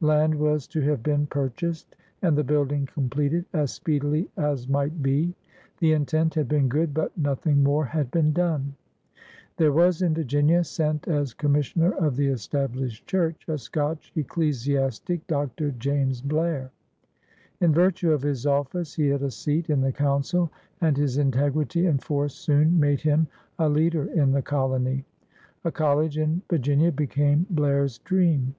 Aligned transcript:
Land 0.00 0.34
was 0.36 0.66
to 0.68 0.80
have 0.80 1.02
been 1.02 1.26
purchased 1.26 1.94
and 2.22 2.38
the 2.38 2.42
building 2.42 2.86
completed 2.86 3.44
as 3.52 3.70
speedily 3.74 4.30
as 4.34 4.66
might 4.66 5.02
be. 5.02 5.34
The 5.78 5.92
intent 5.92 6.32
had 6.36 6.48
been 6.48 6.70
good, 6.70 6.94
but 6.94 7.12
noth 7.18 7.46
ing 7.46 7.62
more 7.62 7.84
had 7.84 8.10
been 8.10 8.32
done. 8.32 8.76
There 9.58 9.72
wa^ 9.74 10.00
in 10.02 10.14
Virginia, 10.14 10.64
sent 10.64 11.02
a^ 11.02 11.36
Commissioner 11.36 11.90
of 11.92 12.18
ALEXANDER 12.18 12.18
SPOTSWOOD 12.18 12.24
815 12.24 12.24
the 12.24 12.32
Established 12.32 13.06
Church, 13.06 13.44
a 13.48 13.58
Scotch 13.58 14.12
ecclesiastic, 14.16 15.26
Dr. 15.26 15.70
James 15.72 16.22
Blair. 16.22 16.70
In 17.60 17.70
virtue 17.74 18.10
of 18.10 18.22
his 18.22 18.46
office 18.46 18.94
he 18.94 19.08
had 19.08 19.20
a 19.22 19.30
seat 19.30 19.68
in 19.68 19.82
the 19.82 19.92
Council, 19.92 20.50
and 20.80 20.96
his 20.96 21.18
integrity 21.18 21.84
and 21.84 22.02
force 22.02 22.34
soon 22.34 22.80
made 22.80 23.02
him 23.02 23.26
a 23.58 23.68
leader 23.68 24.06
in 24.06 24.32
the 24.32 24.40
colony. 24.40 25.04
A 25.62 25.70
collie 25.70 26.06
in 26.18 26.40
Vir 26.48 26.56
ginia 26.60 26.96
became 26.96 27.44
Blair's 27.50 27.98
dream. 27.98 28.54